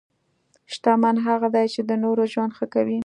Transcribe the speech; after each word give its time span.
شتمن 0.73 1.15
هغه 1.27 1.47
دی 1.55 1.65
چې 1.73 1.81
د 1.89 1.91
نورو 2.03 2.23
ژوند 2.33 2.51
ښه 2.57 2.65
کوي. 2.73 2.99